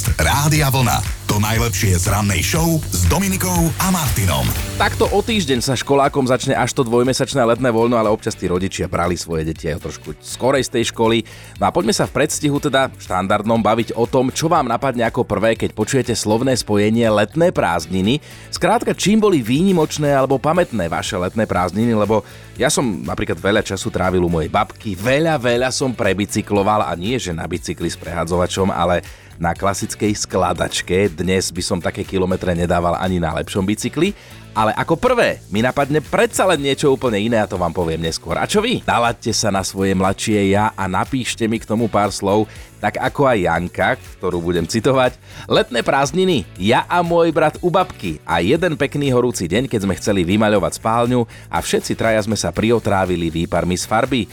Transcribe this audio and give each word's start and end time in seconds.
Podcast 0.00 0.16
Rádia 0.16 0.70
Vlna. 0.70 1.19
To 1.30 1.38
najlepšie 1.38 1.94
z 1.94 2.10
rannej 2.10 2.42
show 2.42 2.82
s 2.90 3.06
Dominikou 3.06 3.70
a 3.78 3.94
Martinom. 3.94 4.42
Takto 4.74 5.06
o 5.14 5.22
týždeň 5.22 5.62
sa 5.62 5.78
školákom 5.78 6.26
začne 6.26 6.58
až 6.58 6.74
to 6.74 6.82
dvojmesačné 6.82 7.46
letné 7.46 7.70
voľno, 7.70 7.94
ale 7.94 8.10
občas 8.10 8.34
tí 8.34 8.50
rodičia 8.50 8.90
brali 8.90 9.14
svoje 9.14 9.46
deti 9.46 9.70
aj 9.70 9.78
trošku 9.78 10.18
skorej 10.18 10.66
z 10.66 10.74
tej 10.74 10.84
školy. 10.90 11.22
No 11.62 11.70
a 11.70 11.70
poďme 11.70 11.94
sa 11.94 12.10
v 12.10 12.18
predstihu 12.18 12.58
teda 12.58 12.90
štandardnom 12.98 13.62
baviť 13.62 13.94
o 13.94 14.10
tom, 14.10 14.34
čo 14.34 14.50
vám 14.50 14.66
napadne 14.66 15.06
ako 15.06 15.22
prvé, 15.22 15.54
keď 15.54 15.70
počujete 15.70 16.18
slovné 16.18 16.58
spojenie 16.58 17.06
letné 17.06 17.54
prázdniny. 17.54 18.18
Skrátka, 18.50 18.90
čím 18.98 19.22
boli 19.22 19.38
výnimočné 19.38 20.10
alebo 20.10 20.42
pamätné 20.42 20.90
vaše 20.90 21.14
letné 21.14 21.46
prázdniny, 21.46 21.94
lebo 21.94 22.26
ja 22.58 22.74
som 22.74 23.06
napríklad 23.06 23.38
veľa 23.38 23.62
času 23.62 23.86
trávil 23.94 24.26
u 24.26 24.30
mojej 24.34 24.50
babky, 24.50 24.98
veľa, 24.98 25.38
veľa 25.38 25.70
som 25.70 25.94
prebicykloval 25.94 26.90
a 26.90 26.92
nie 26.98 27.22
že 27.22 27.30
na 27.30 27.46
bicykli 27.46 27.86
s 27.86 27.94
prehadzovačom, 27.94 28.74
ale 28.74 29.06
na 29.40 29.56
klasickej 29.56 30.12
skladačke. 30.12 31.08
Dnes 31.20 31.52
by 31.52 31.60
som 31.60 31.78
také 31.84 32.00
kilometre 32.00 32.56
nedával 32.56 32.96
ani 32.96 33.20
na 33.20 33.36
lepšom 33.36 33.60
bicykli. 33.68 34.16
Ale 34.50 34.74
ako 34.74 34.98
prvé 34.98 35.38
mi 35.52 35.62
napadne 35.62 36.02
predsa 36.02 36.42
len 36.42 36.58
niečo 36.58 36.90
úplne 36.90 37.22
iné 37.22 37.38
a 37.38 37.46
to 37.46 37.54
vám 37.54 37.70
poviem 37.70 38.02
neskôr. 38.02 38.34
A 38.34 38.50
čo 38.50 38.58
vy? 38.58 38.82
Nalaďte 38.82 39.30
sa 39.30 39.52
na 39.54 39.62
svoje 39.62 39.94
mladšie 39.94 40.50
ja 40.50 40.74
a 40.74 40.90
napíšte 40.90 41.46
mi 41.46 41.62
k 41.62 41.68
tomu 41.68 41.86
pár 41.86 42.10
slov, 42.10 42.50
tak 42.82 42.98
ako 42.98 43.30
aj 43.30 43.38
Janka, 43.46 43.90
ktorú 44.18 44.42
budem 44.42 44.66
citovať. 44.66 45.14
Letné 45.46 45.86
prázdniny, 45.86 46.42
ja 46.58 46.82
a 46.90 46.98
môj 47.04 47.30
brat 47.30 47.62
u 47.62 47.70
babky 47.70 48.18
a 48.26 48.42
jeden 48.42 48.74
pekný 48.74 49.14
horúci 49.14 49.46
deň, 49.46 49.70
keď 49.70 49.86
sme 49.86 49.94
chceli 50.02 50.26
vymaľovať 50.26 50.82
spálňu 50.82 51.20
a 51.46 51.62
všetci 51.62 51.94
traja 51.94 52.18
sme 52.26 52.34
sa 52.34 52.50
priotrávili 52.50 53.30
výparmi 53.30 53.78
z 53.78 53.86
farby. 53.86 54.26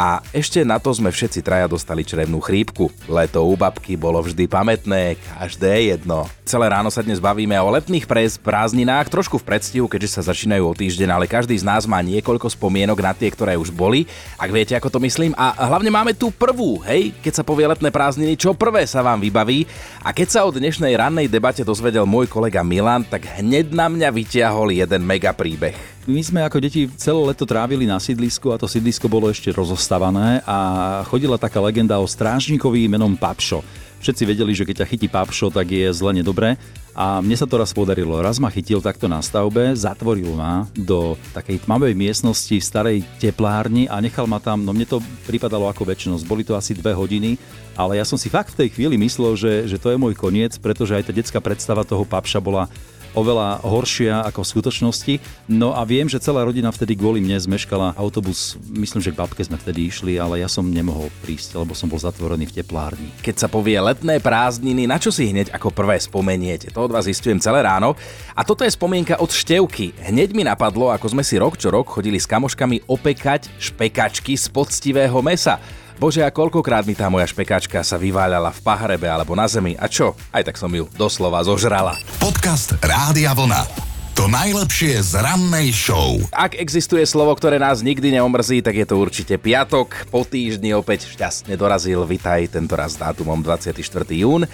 A 0.00 0.24
ešte 0.32 0.64
na 0.64 0.80
to 0.80 0.88
sme 0.96 1.12
všetci 1.12 1.44
traja 1.44 1.68
dostali 1.68 2.00
črevnú 2.00 2.40
chrípku. 2.40 2.88
Leto 3.04 3.44
u 3.44 3.52
babky 3.52 4.00
bolo 4.00 4.16
vždy 4.24 4.48
pamätné, 4.48 5.20
každé 5.36 5.92
jedno. 5.92 6.24
Celé 6.48 6.72
ráno 6.72 6.88
sa 6.88 7.04
dnes 7.04 7.20
bavíme 7.20 7.52
o 7.60 7.68
letných 7.68 8.08
prez, 8.08 8.40
prázdninách, 8.40 9.12
trošku 9.12 9.36
v 9.36 9.44
predstihu, 9.52 9.84
keďže 9.92 10.16
sa 10.16 10.32
začínajú 10.32 10.64
o 10.64 10.72
týždeň, 10.72 11.12
ale 11.12 11.28
každý 11.28 11.52
z 11.52 11.68
nás 11.68 11.84
má 11.84 12.00
niekoľko 12.00 12.48
spomienok 12.48 12.96
na 12.96 13.12
tie, 13.12 13.28
ktoré 13.28 13.60
už 13.60 13.68
boli, 13.76 14.08
ak 14.40 14.48
viete, 14.48 14.72
ako 14.72 14.88
to 14.88 15.04
myslím. 15.04 15.36
A 15.36 15.52
hlavne 15.68 15.92
máme 15.92 16.16
tu 16.16 16.32
prvú, 16.32 16.80
hej, 16.88 17.12
keď 17.20 17.32
sa 17.36 17.44
povie 17.44 17.68
letné 17.68 17.92
prázdniny, 17.92 18.40
čo 18.40 18.56
prvé 18.56 18.88
sa 18.88 19.04
vám 19.04 19.20
vybaví. 19.20 19.68
A 20.00 20.16
keď 20.16 20.28
sa 20.32 20.40
o 20.48 20.50
dnešnej 20.50 20.96
rannej 20.96 21.28
debate 21.28 21.60
dozvedel 21.60 22.08
môj 22.08 22.24
kolega 22.24 22.64
Milan, 22.64 23.04
tak 23.04 23.28
hneď 23.36 23.68
na 23.76 23.92
mňa 23.92 24.08
vyťahol 24.08 24.72
jeden 24.72 25.04
mega 25.04 25.36
príbeh. 25.36 25.99
My 26.08 26.24
sme 26.24 26.40
ako 26.40 26.64
deti 26.64 26.88
celé 26.96 27.20
leto 27.20 27.44
trávili 27.44 27.84
na 27.84 28.00
sídlisku 28.00 28.48
a 28.48 28.56
to 28.56 28.64
sídlisko 28.64 29.04
bolo 29.04 29.28
ešte 29.28 29.52
rozostavané 29.52 30.40
a 30.48 30.58
chodila 31.04 31.36
taká 31.36 31.60
legenda 31.60 32.00
o 32.00 32.08
strážnikovi 32.08 32.88
menom 32.88 33.12
Papšo. 33.20 33.60
Všetci 34.00 34.24
vedeli, 34.24 34.56
že 34.56 34.64
keď 34.64 34.80
ťa 34.80 34.90
chytí 34.96 35.08
Papšo, 35.12 35.52
tak 35.52 35.68
je 35.68 35.92
zle 35.92 36.16
nedobré. 36.16 36.56
A 36.96 37.20
mne 37.20 37.36
sa 37.36 37.44
to 37.44 37.60
raz 37.60 37.76
podarilo. 37.76 38.16
Raz 38.16 38.40
ma 38.40 38.48
chytil 38.48 38.80
takto 38.80 39.12
na 39.12 39.20
stavbe, 39.20 39.76
zatvoril 39.76 40.32
ma 40.32 40.64
do 40.72 41.20
takej 41.36 41.68
tmavej 41.68 41.92
miestnosti 41.92 42.56
v 42.56 42.64
starej 42.64 42.98
teplárni 43.20 43.84
a 43.84 44.00
nechal 44.00 44.24
ma 44.24 44.40
tam, 44.40 44.64
no 44.64 44.72
mne 44.72 44.88
to 44.88 45.04
pripadalo 45.28 45.68
ako 45.68 45.84
väčšnosť. 45.84 46.24
Boli 46.24 46.48
to 46.48 46.56
asi 46.56 46.72
dve 46.72 46.96
hodiny, 46.96 47.36
ale 47.76 48.00
ja 48.00 48.08
som 48.08 48.16
si 48.16 48.32
fakt 48.32 48.56
v 48.56 48.64
tej 48.64 48.68
chvíli 48.72 48.96
myslel, 48.96 49.36
že, 49.36 49.52
že 49.68 49.76
to 49.76 49.92
je 49.92 50.00
môj 50.00 50.16
koniec, 50.16 50.56
pretože 50.56 50.96
aj 50.96 51.08
tá 51.08 51.12
detská 51.12 51.38
predstava 51.44 51.84
toho 51.84 52.08
papša 52.08 52.40
bola 52.40 52.72
oveľa 53.14 53.62
horšia 53.62 54.26
ako 54.26 54.42
v 54.42 54.50
skutočnosti. 54.50 55.14
No 55.46 55.72
a 55.72 55.86
viem, 55.86 56.10
že 56.10 56.18
celá 56.18 56.42
rodina 56.42 56.74
vtedy 56.74 56.98
kvôli 56.98 57.22
mne 57.22 57.38
zmeškala 57.38 57.94
autobus. 57.94 58.58
Myslím, 58.66 58.98
že 58.98 59.14
k 59.14 59.20
babke 59.22 59.42
sme 59.42 59.54
vtedy 59.56 59.86
išli, 59.86 60.18
ale 60.18 60.42
ja 60.42 60.48
som 60.50 60.66
nemohol 60.66 61.06
prísť, 61.22 61.62
lebo 61.62 61.72
som 61.78 61.86
bol 61.86 62.02
zatvorený 62.02 62.50
v 62.50 62.60
teplárni. 62.62 63.08
Keď 63.22 63.46
sa 63.46 63.48
povie 63.48 63.78
letné 63.78 64.18
prázdniny, 64.18 64.90
na 64.90 64.98
čo 64.98 65.14
si 65.14 65.30
hneď 65.30 65.54
ako 65.54 65.70
prvé 65.70 66.02
spomeniete? 66.02 66.74
To 66.74 66.90
od 66.90 66.94
vás 66.94 67.06
zistujem 67.06 67.38
celé 67.38 67.62
ráno. 67.62 67.94
A 68.34 68.42
toto 68.42 68.66
je 68.66 68.74
spomienka 68.74 69.22
od 69.22 69.30
števky. 69.30 69.94
Hneď 70.10 70.34
mi 70.34 70.42
napadlo, 70.42 70.90
ako 70.90 71.14
sme 71.14 71.22
si 71.22 71.38
rok 71.38 71.60
čo 71.60 71.68
rok 71.68 71.92
chodili 71.92 72.16
s 72.16 72.24
kamoškami 72.24 72.88
opekať 72.88 73.52
špekačky 73.60 74.38
z 74.38 74.48
poctivého 74.48 75.20
mesa. 75.20 75.60
Bože, 76.00 76.24
a 76.24 76.32
koľkokrát 76.32 76.88
mi 76.88 76.96
tá 76.96 77.12
moja 77.12 77.28
špekáčka 77.28 77.84
sa 77.84 78.00
vyváľala 78.00 78.56
v 78.56 78.60
pahrebe 78.64 79.04
alebo 79.04 79.36
na 79.36 79.44
zemi. 79.44 79.76
A 79.76 79.84
čo? 79.84 80.16
Aj 80.32 80.40
tak 80.40 80.56
som 80.56 80.72
ju 80.72 80.88
doslova 80.96 81.44
zožrala. 81.44 82.00
Podcast 82.16 82.72
Rádia 82.80 83.36
Vlna. 83.36 83.68
To 84.16 84.24
najlepšie 84.24 84.96
z 84.96 85.20
rannej 85.20 85.68
show. 85.76 86.16
Ak 86.32 86.56
existuje 86.56 87.04
slovo, 87.04 87.36
ktoré 87.36 87.60
nás 87.60 87.84
nikdy 87.84 88.16
neomrzí, 88.16 88.64
tak 88.64 88.80
je 88.80 88.88
to 88.88 88.96
určite 88.96 89.36
piatok. 89.36 90.08
Po 90.08 90.24
týždni 90.24 90.72
opäť 90.72 91.04
šťastne 91.04 91.52
dorazil. 91.60 92.00
Vitaj 92.08 92.48
tento 92.48 92.80
raz 92.80 92.96
s 92.96 93.00
dátumom 93.04 93.44
24. 93.44 93.84
jún. 94.16 94.48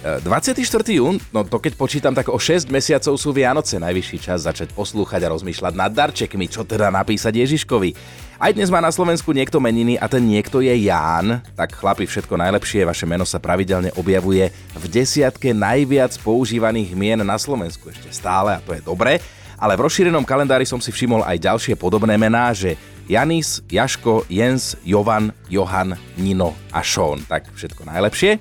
24. 0.00 0.64
E, 0.64 0.96
jún, 0.96 1.20
no 1.28 1.44
to 1.44 1.60
keď 1.60 1.76
počítam, 1.76 2.16
tak 2.16 2.32
o 2.32 2.40
6 2.40 2.72
mesiacov 2.72 3.14
sú 3.20 3.36
Vianoce. 3.36 3.76
Najvyšší 3.76 4.18
čas 4.24 4.48
začať 4.48 4.72
poslúchať 4.72 5.20
a 5.28 5.32
rozmýšľať 5.36 5.72
nad 5.76 5.92
darčekmi, 5.92 6.48
čo 6.48 6.64
teda 6.64 6.88
napísať 6.88 7.36
Ježiškovi. 7.44 7.92
Aj 8.40 8.56
dnes 8.56 8.72
má 8.72 8.80
na 8.80 8.88
Slovensku 8.88 9.36
niekto 9.36 9.60
meniny 9.60 10.00
a 10.00 10.08
ten 10.08 10.24
niekto 10.24 10.64
je 10.64 10.72
Ján. 10.88 11.44
Tak 11.52 11.76
chlapi, 11.76 12.08
všetko 12.08 12.40
najlepšie, 12.40 12.88
vaše 12.88 13.04
meno 13.04 13.28
sa 13.28 13.36
pravidelne 13.36 13.92
objavuje 14.00 14.48
v 14.72 14.84
desiatke 14.88 15.52
najviac 15.52 16.16
používaných 16.24 16.96
mien 16.96 17.20
na 17.20 17.36
Slovensku 17.36 17.92
ešte 17.92 18.08
stále 18.08 18.56
a 18.56 18.64
to 18.64 18.72
je 18.72 18.80
dobré. 18.80 19.20
Ale 19.60 19.76
v 19.76 19.84
rozšírenom 19.84 20.24
kalendári 20.24 20.64
som 20.64 20.80
si 20.80 20.88
všimol 20.88 21.20
aj 21.20 21.36
ďalšie 21.36 21.76
podobné 21.76 22.16
mená, 22.16 22.48
že 22.56 22.80
Janis, 23.04 23.60
Jaško, 23.68 24.24
Jens, 24.32 24.72
Jovan, 24.80 25.36
Johan, 25.52 25.92
Nino 26.16 26.56
a 26.72 26.80
Sean. 26.80 27.20
Tak 27.28 27.52
všetko 27.52 27.84
najlepšie. 27.84 28.40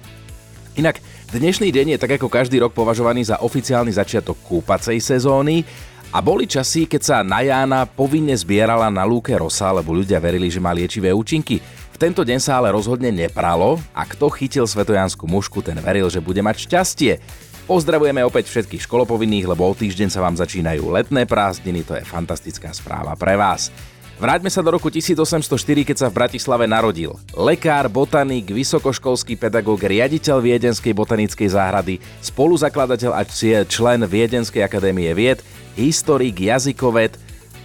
Inak 0.79 1.03
dnešný 1.29 1.69
deň 1.69 1.87
je 1.95 2.01
tak 2.01 2.17
ako 2.17 2.25
každý 2.25 2.57
rok 2.57 2.73
považovaný 2.73 3.21
za 3.29 3.37
oficiálny 3.41 3.93
začiatok 3.93 4.37
kúpacej 4.41 4.97
sezóny 4.97 5.61
a 6.09 6.25
boli 6.25 6.49
časy, 6.49 6.89
keď 6.89 7.01
sa 7.05 7.17
na 7.21 7.45
Jána 7.45 7.85
povinne 7.85 8.33
zbierala 8.33 8.89
na 8.89 9.05
lúke 9.05 9.37
rosa, 9.37 9.69
lebo 9.69 9.93
ľudia 9.93 10.17
verili, 10.17 10.49
že 10.49 10.57
má 10.57 10.73
liečivé 10.73 11.13
účinky. 11.13 11.61
V 11.93 11.97
tento 12.01 12.25
deň 12.25 12.39
sa 12.41 12.57
ale 12.57 12.73
rozhodne 12.73 13.13
nepralo 13.13 13.77
a 13.93 14.09
kto 14.09 14.25
chytil 14.33 14.65
svetojanskú 14.65 15.29
mušku, 15.29 15.61
ten 15.61 15.77
veril, 15.77 16.09
že 16.09 16.17
bude 16.17 16.41
mať 16.41 16.65
šťastie. 16.65 17.21
Pozdravujeme 17.69 18.25
opäť 18.25 18.49
všetkých 18.49 18.89
školopovinných, 18.89 19.45
lebo 19.45 19.69
o 19.69 19.77
týždeň 19.77 20.09
sa 20.09 20.25
vám 20.25 20.33
začínajú 20.33 20.89
letné 20.89 21.29
prázdniny, 21.29 21.85
to 21.85 21.93
je 21.93 22.01
fantastická 22.01 22.73
správa 22.73 23.13
pre 23.13 23.37
vás. 23.37 23.69
Vráťme 24.19 24.51
sa 24.51 24.59
do 24.59 24.75
roku 24.75 24.91
1804, 24.91 25.87
keď 25.87 25.95
sa 25.95 26.11
v 26.11 26.19
Bratislave 26.19 26.67
narodil. 26.67 27.15
Lekár, 27.31 27.87
botanik, 27.87 28.51
vysokoškolský 28.51 29.39
pedagóg, 29.39 29.79
riaditeľ 29.79 30.43
Viedenskej 30.43 30.91
botanickej 30.91 31.47
záhrady, 31.55 32.03
spoluzakladateľ 32.19 33.15
a 33.15 33.23
člen 33.63 34.03
Viedenskej 34.03 34.59
akadémie 34.59 35.07
vied, 35.15 35.39
historik, 35.79 36.35
jazykoved 36.35 37.15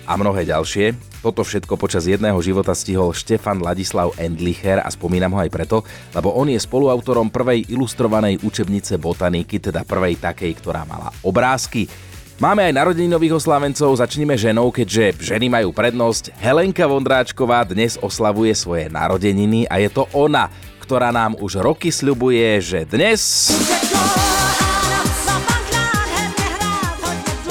a 0.07 0.15
mnohé 0.15 0.47
ďalšie. 0.47 0.95
Toto 1.27 1.43
všetko 1.43 1.75
počas 1.75 2.07
jedného 2.07 2.39
života 2.39 2.71
stihol 2.71 3.11
Štefan 3.11 3.59
Ladislav 3.59 4.15
Endlicher 4.15 4.79
a 4.79 4.87
spomínam 4.95 5.35
ho 5.35 5.43
aj 5.43 5.51
preto, 5.51 5.83
lebo 6.15 6.39
on 6.39 6.55
je 6.55 6.63
spoluautorom 6.63 7.35
prvej 7.35 7.67
ilustrovanej 7.67 8.47
učebnice 8.47 8.95
botaniky, 9.03 9.59
teda 9.59 9.83
prvej 9.83 10.23
takej, 10.23 10.55
ktorá 10.63 10.87
mala 10.87 11.11
obrázky. 11.27 11.91
Máme 12.43 12.67
aj 12.67 12.75
narodeninových 12.75 13.39
oslávencov, 13.39 13.95
začneme 13.95 14.35
ženou, 14.35 14.75
keďže 14.75 15.23
ženy 15.23 15.47
majú 15.47 15.71
prednosť. 15.71 16.35
Helenka 16.43 16.83
Vondráčková 16.83 17.63
dnes 17.63 17.95
oslavuje 18.03 18.51
svoje 18.59 18.91
narodeniny 18.91 19.71
a 19.71 19.79
je 19.79 19.87
to 19.87 20.11
ona, 20.11 20.51
ktorá 20.83 21.15
nám 21.15 21.39
už 21.39 21.63
roky 21.63 21.95
sľubuje, 21.95 22.59
že 22.59 22.81
dnes... 22.91 23.55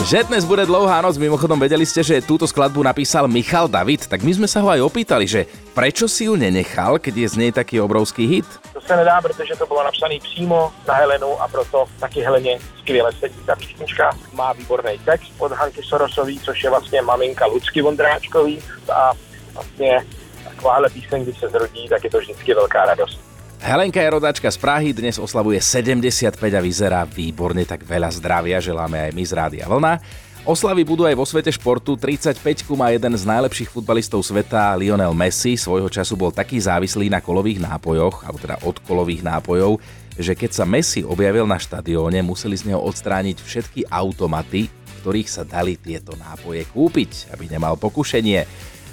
Že 0.03 0.27
dnes 0.27 0.43
bude 0.43 0.67
dlouhá 0.67 0.99
noc, 0.99 1.15
mimochodom 1.15 1.55
vedeli 1.55 1.87
ste, 1.87 2.03
že 2.03 2.19
túto 2.19 2.43
skladbu 2.43 2.83
napísal 2.83 3.23
Michal 3.31 3.71
David, 3.71 4.03
tak 4.11 4.19
my 4.19 4.35
sme 4.35 4.51
sa 4.51 4.59
ho 4.59 4.67
aj 4.67 4.83
opýtali, 4.83 5.23
že 5.23 5.47
prečo 5.71 6.11
si 6.11 6.27
ju 6.27 6.35
nenechal, 6.35 6.99
keď 6.99 7.23
je 7.23 7.27
z 7.31 7.35
nej 7.39 7.51
taký 7.55 7.79
obrovský 7.79 8.27
hit? 8.27 8.62
Se 8.85 8.95
nedá, 8.95 9.21
protože 9.21 9.55
to 9.55 9.65
bylo 9.65 9.83
napsané 9.83 10.19
přímo 10.19 10.71
na 10.87 10.93
Helenu 10.93 11.41
a 11.41 11.47
proto 11.47 11.85
taky 11.99 12.21
Heleně 12.21 12.59
skvěle 12.79 13.11
sedí 13.11 13.39
ta 13.45 13.55
písnička. 13.55 14.11
Má 14.33 14.53
výborný 14.53 14.99
text 15.05 15.31
od 15.39 15.51
Hanky 15.51 15.83
Sorosový, 15.83 16.39
což 16.39 16.63
je 16.63 16.69
vlastně 16.69 17.01
maminka 17.01 17.45
Lucky 17.45 17.81
Vondráčkový 17.81 18.59
a 18.93 19.13
vlastně 19.53 20.05
takováhle 20.43 20.89
píseň, 20.89 21.23
když 21.23 21.39
se 21.39 21.47
zrodí, 21.49 21.89
tak 21.89 22.03
je 22.03 22.09
to 22.09 22.17
vždycky 22.19 22.53
velká 22.53 22.85
radost. 22.85 23.19
Helenka 23.63 24.01
je 24.03 24.09
rodáčka 24.09 24.51
z 24.51 24.59
Prahy, 24.59 24.91
dnes 24.91 25.15
oslavuje 25.15 25.61
75 25.61 26.35
a 26.51 26.59
vyzerá 26.59 27.07
výborne, 27.07 27.63
tak 27.63 27.87
veľa 27.87 28.11
zdravia 28.11 28.59
želáme 28.59 29.07
aj 29.07 29.11
my 29.15 29.23
z 29.23 29.31
Rádia 29.31 29.65
Vlna. 29.71 29.93
Oslavy 30.43 30.83
budú 30.83 31.07
aj 31.07 31.15
vo 31.15 31.23
svete 31.23 31.55
športu. 31.55 31.95
35 31.95 32.35
má 32.75 32.91
jeden 32.91 33.15
z 33.15 33.23
najlepších 33.23 33.71
futbalistov 33.71 34.27
sveta, 34.27 34.75
Lionel 34.75 35.15
Messi. 35.15 35.55
Svojho 35.55 35.87
času 35.87 36.19
bol 36.19 36.35
taký 36.35 36.59
závislý 36.59 37.07
na 37.07 37.23
kolových 37.23 37.63
nápojoch, 37.63 38.27
alebo 38.27 38.43
teda 38.43 38.59
od 38.67 38.75
kolových 38.83 39.23
nápojov, 39.23 39.79
že 40.19 40.35
keď 40.35 40.51
sa 40.51 40.67
Messi 40.67 40.99
objavil 40.99 41.47
na 41.47 41.55
štadióne, 41.55 42.19
museli 42.27 42.59
z 42.59 42.75
neho 42.75 42.83
odstrániť 42.83 43.39
všetky 43.39 43.87
automaty, 43.87 44.67
v 44.67 44.91
ktorých 44.99 45.31
sa 45.31 45.47
dali 45.47 45.79
tieto 45.79 46.11
nápoje 46.19 46.67
kúpiť, 46.75 47.31
aby 47.31 47.47
nemal 47.47 47.79
pokušenie. 47.79 48.43